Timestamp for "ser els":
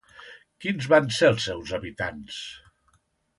1.17-1.45